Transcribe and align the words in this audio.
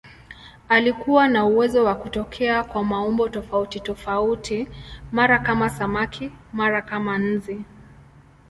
Alikuwa 0.69 1.27
na 1.27 1.45
uwezo 1.45 1.83
wa 1.83 1.95
kutokea 1.95 2.63
kwa 2.63 2.83
maumbo 2.83 3.29
tofautitofauti, 3.29 4.67
mara 5.11 5.39
kama 5.39 5.69
samaki, 5.69 6.31
mara 6.53 6.81
kama 6.81 7.17
nzi. 7.17 7.61